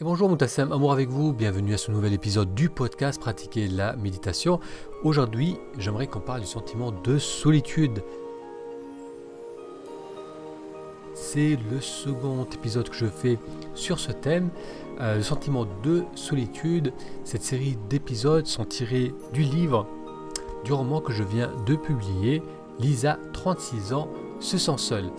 [0.00, 3.96] Et bonjour Moutassem, amour avec vous, bienvenue à ce nouvel épisode du podcast Pratiquer la
[3.96, 4.58] méditation.
[5.04, 8.02] Aujourd'hui, j'aimerais qu'on parle du sentiment de solitude.
[11.12, 13.38] C'est le second épisode que je fais
[13.74, 14.48] sur ce thème,
[15.02, 16.94] euh, le sentiment de solitude.
[17.24, 19.86] Cette série d'épisodes sont tirés du livre,
[20.64, 22.42] du roman que je viens de publier,
[22.78, 24.08] Lisa, 36 ans,
[24.38, 25.10] se sent seule.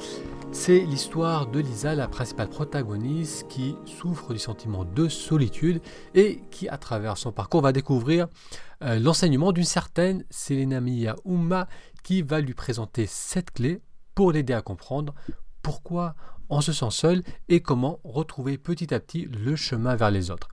[0.54, 5.82] C'est l'histoire de Lisa, la principale protagoniste, qui souffre du sentiment de solitude
[6.14, 8.28] et qui, à travers son parcours, va découvrir
[8.84, 11.68] euh, l'enseignement d'une certaine Selena Mia Uma
[12.04, 13.82] qui va lui présenter cette clé
[14.14, 15.16] pour l'aider à comprendre
[15.62, 16.16] pourquoi
[16.52, 20.50] on se sent seul et comment retrouver petit à petit le chemin vers les autres.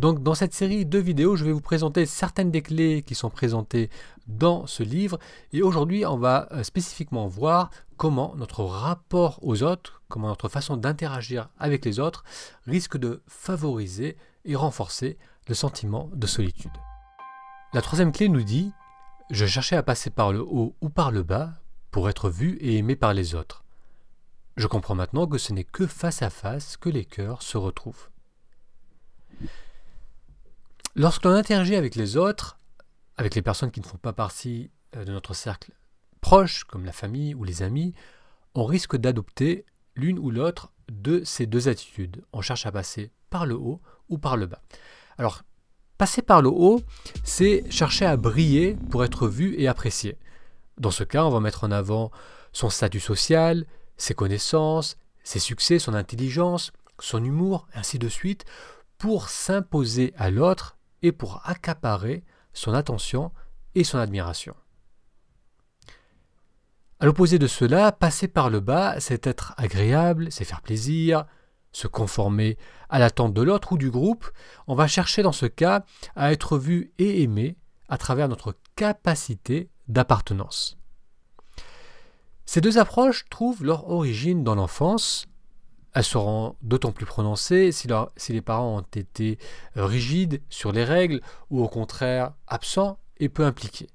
[0.00, 3.30] Donc dans cette série de vidéos, je vais vous présenter certaines des clés qui sont
[3.30, 3.88] présentées
[4.26, 5.18] dans ce livre
[5.52, 10.76] et aujourd'hui on va euh, spécifiquement voir comment notre rapport aux autres, comment notre façon
[10.76, 12.24] d'interagir avec les autres
[12.66, 15.16] risque de favoriser et renforcer
[15.48, 16.72] le sentiment de solitude.
[17.72, 18.72] La troisième clé nous dit
[19.30, 21.52] Je cherchais à passer par le haut ou par le bas
[21.92, 23.65] pour être vu et aimé par les autres.
[24.56, 28.08] Je comprends maintenant que ce n'est que face à face que les cœurs se retrouvent.
[30.94, 32.58] Lorsque l'on interagit avec les autres,
[33.18, 35.72] avec les personnes qui ne font pas partie euh, de notre cercle
[36.22, 37.92] proche, comme la famille ou les amis,
[38.54, 42.24] on risque d'adopter l'une ou l'autre de ces deux attitudes.
[42.32, 44.62] On cherche à passer par le haut ou par le bas.
[45.18, 45.42] Alors,
[45.98, 46.80] passer par le haut,
[47.24, 50.16] c'est chercher à briller pour être vu et apprécié.
[50.78, 52.10] Dans ce cas, on va mettre en avant
[52.52, 53.66] son statut social,
[53.96, 58.44] ses connaissances, ses succès, son intelligence, son humour, ainsi de suite,
[58.98, 63.32] pour s'imposer à l'autre et pour accaparer son attention
[63.74, 64.54] et son admiration.
[66.98, 71.26] À l'opposé de cela, passer par le bas, c'est être agréable, c'est faire plaisir,
[71.72, 72.56] se conformer
[72.88, 74.30] à l'attente de l'autre ou du groupe.
[74.66, 77.58] On va chercher dans ce cas à être vu et aimé
[77.90, 80.78] à travers notre capacité d'appartenance.
[82.46, 85.26] Ces deux approches trouvent leur origine dans l'enfance.
[85.94, 87.88] Elles seront d'autant plus prononcées si,
[88.28, 89.38] les parents ont été
[89.74, 91.20] rigides sur les règles
[91.50, 93.88] ou au contraire absents et peu impliqués.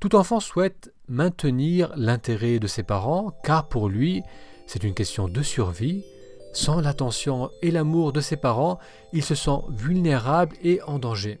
[0.00, 4.22] Tout enfant souhaite maintenir l'intérêt de ses parents car pour lui
[4.66, 6.04] c'est une question de survie.
[6.52, 8.78] Sans l'attention et l'amour de ses parents,
[9.12, 11.40] il se sent vulnérable et en danger.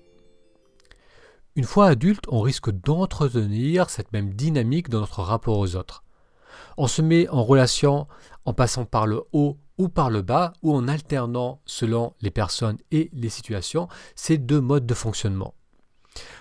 [1.58, 6.04] Une fois adulte, on risque d'entretenir cette même dynamique dans notre rapport aux autres.
[6.76, 8.06] On se met en relation
[8.44, 12.78] en passant par le haut ou par le bas ou en alternant selon les personnes
[12.92, 15.54] et les situations ces deux modes de fonctionnement.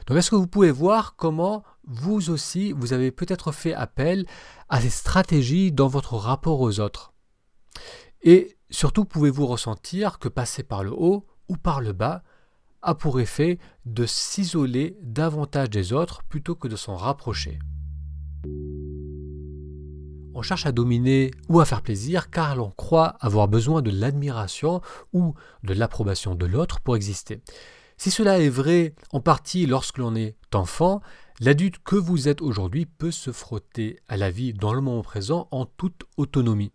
[0.05, 4.27] Donc est-ce que vous pouvez voir comment vous aussi vous avez peut-être fait appel
[4.69, 7.11] à ces stratégies dans votre rapport aux autres?
[8.21, 12.21] Et surtout pouvez-vous ressentir que passer par le haut ou par le bas
[12.81, 17.59] a pour effet de s'isoler davantage des autres plutôt que de s'en rapprocher.
[20.33, 24.81] On cherche à dominer ou à faire plaisir car l'on croit avoir besoin de l'admiration
[25.11, 25.33] ou
[25.63, 27.41] de l'approbation de l'autre pour exister.
[27.97, 31.01] Si cela est vrai en partie lorsque l'on est enfant,
[31.39, 35.47] l'adulte que vous êtes aujourd'hui peut se frotter à la vie dans le moment présent
[35.49, 36.71] en toute autonomie.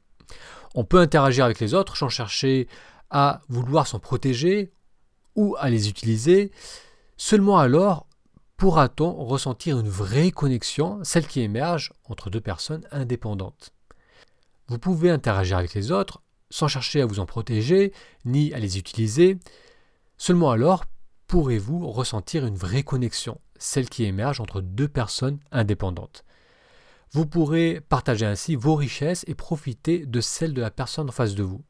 [0.74, 2.66] On peut interagir avec les autres sans chercher
[3.10, 4.72] à vouloir s'en protéger
[5.34, 6.50] ou à les utiliser,
[7.16, 8.06] seulement alors
[8.56, 13.72] pourra-t-on ressentir une vraie connexion, celle qui émerge entre deux personnes indépendantes?
[14.68, 17.92] Vous pouvez interagir avec les autres sans chercher à vous en protéger
[18.24, 19.38] ni à les utiliser,
[20.18, 20.84] seulement alors
[21.26, 26.24] pourrez-vous ressentir une vraie connexion, celle qui émerge entre deux personnes indépendantes?
[27.10, 31.34] Vous pourrez partager ainsi vos richesses et profiter de celles de la personne en face
[31.34, 31.62] de vous.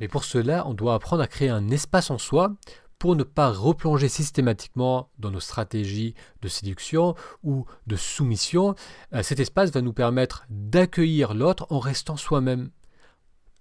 [0.00, 2.54] Mais pour cela, on doit apprendre à créer un espace en soi
[2.98, 8.74] pour ne pas replonger systématiquement dans nos stratégies de séduction ou de soumission,
[9.12, 12.70] euh, cet espace va nous permettre d'accueillir l'autre en restant soi-même.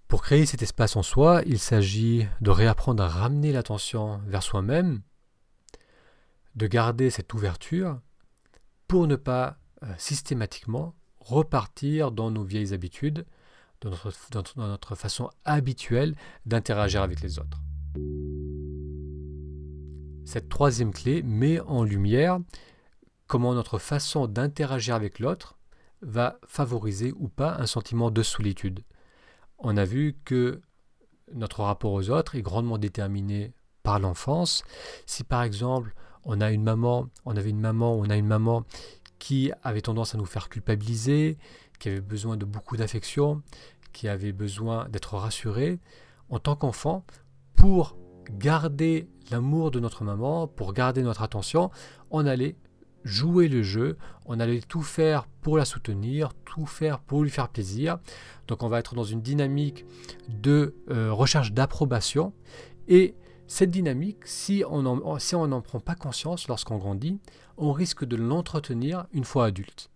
[0.07, 5.01] Pour créer cet espace en soi, il s'agit de réapprendre à ramener l'attention vers soi-même,
[6.55, 7.99] de garder cette ouverture
[8.87, 13.25] pour ne pas euh, systématiquement repartir dans nos vieilles habitudes,
[13.81, 13.91] dans
[14.55, 16.15] notre façon habituelle
[16.45, 17.59] d'interagir avec les autres.
[20.25, 22.39] Cette troisième clé met en lumière
[23.27, 25.57] comment notre façon d'interagir avec l'autre
[26.01, 28.83] va favoriser ou pas un sentiment de solitude.
[29.59, 30.61] On a vu que
[31.31, 34.63] notre rapport aux autres est grandement déterminé par l'enfance.
[35.05, 35.93] Si par exemple
[36.23, 38.65] on a une maman, avait une maman, on une maman
[39.19, 41.37] qui avait tendance à nous faire culpabiliser,
[41.79, 43.43] qui avait besoin de beaucoup d'affection,
[43.93, 45.79] qui avait besoin d'être rassurée,
[46.29, 47.05] en tant qu'enfant,
[47.55, 47.95] pour
[48.31, 51.71] garder l'amour de notre maman, pour garder notre attention,
[52.11, 52.55] on allait
[53.03, 57.49] jouer le jeu, on allait tout faire pour la soutenir, tout faire pour lui faire
[57.49, 57.99] plaisir.
[58.47, 59.85] Donc on va être dans une dynamique
[60.27, 62.33] de euh, recherche d'approbation.
[62.87, 63.15] Et
[63.47, 67.19] cette dynamique, si on n'en prend pas conscience lorsqu'on grandit,
[67.57, 69.91] on risque de l'entretenir une fois adulte.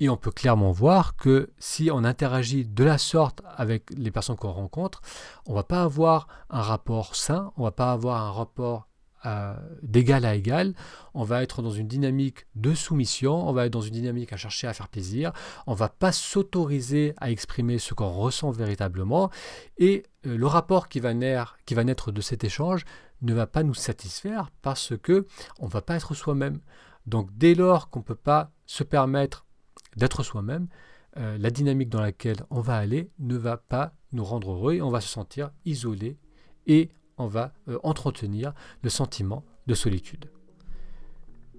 [0.00, 4.36] Et on peut clairement voir que si on interagit de la sorte avec les personnes
[4.36, 5.00] qu'on rencontre,
[5.46, 8.88] on ne va pas avoir un rapport sain, on ne va pas avoir un rapport
[9.26, 10.74] euh, d'égal à égal,
[11.14, 14.36] on va être dans une dynamique de soumission, on va être dans une dynamique à
[14.36, 15.32] chercher à faire plaisir,
[15.66, 19.30] on va pas s'autoriser à exprimer ce qu'on ressent véritablement,
[19.78, 22.84] et euh, le rapport qui va, naître, de cet échange
[23.22, 25.26] ne va pas nous satisfaire parce que
[25.58, 26.60] on va pas être soi-même.
[27.06, 29.43] Donc dès lors qu'on ne peut pas se permettre
[29.96, 30.68] d'être soi-même,
[31.16, 34.82] euh, la dynamique dans laquelle on va aller ne va pas nous rendre heureux et
[34.82, 36.18] on va se sentir isolé
[36.66, 38.52] et on va euh, entretenir
[38.82, 40.30] le sentiment de solitude.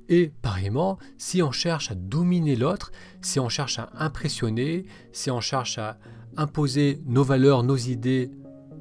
[0.09, 2.91] Et pareillement, si on cherche à dominer l'autre,
[3.21, 5.97] si on cherche à impressionner, si on cherche à
[6.37, 8.29] imposer nos valeurs, nos idées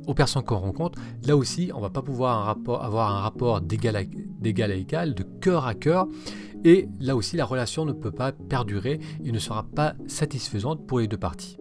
[0.06, 3.96] aux personnes qu'on rencontre, là aussi, on ne va pas pouvoir avoir un rapport d'égal
[3.96, 6.08] à, à égal, de cœur à cœur.
[6.64, 10.98] Et là aussi, la relation ne peut pas perdurer et ne sera pas satisfaisante pour
[10.98, 11.58] les deux parties.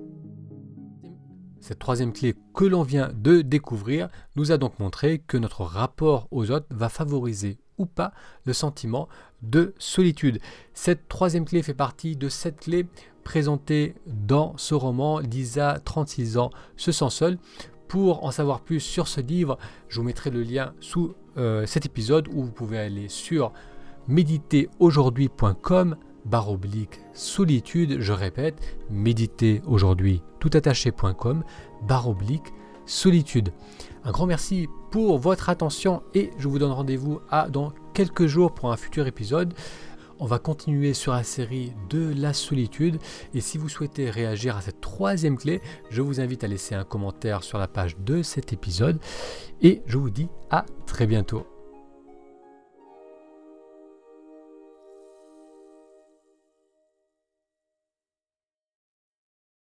[1.60, 6.28] Cette troisième clé que l'on vient de découvrir nous a donc montré que notre rapport
[6.32, 8.14] aux autres va favoriser ou pas
[8.46, 9.08] le sentiment
[9.42, 10.40] de solitude.
[10.74, 12.86] Cette troisième clé fait partie de cette clé
[13.24, 15.20] présentée dans ce roman.
[15.20, 17.38] Lisa, 36 ans, se sent seule.
[17.88, 19.58] Pour en savoir plus sur ce livre,
[19.88, 23.54] je vous mettrai le lien sous euh, cet épisode où vous pouvez aller sur
[24.08, 25.96] méditeraujourd'hui.com
[26.26, 31.44] barre oblique solitude, je répète, méditer aujourd'hui toutattaché.com
[31.88, 32.54] barre oblique
[32.86, 33.52] solitude.
[34.04, 38.54] Un grand merci pour votre attention et je vous donne rendez-vous à dans quelques jours
[38.54, 39.54] pour un futur épisode.
[40.20, 43.00] On va continuer sur la série de la solitude
[43.34, 46.84] et si vous souhaitez réagir à cette troisième clé, je vous invite à laisser un
[46.84, 49.00] commentaire sur la page de cet épisode
[49.62, 51.53] et je vous dis à très bientôt.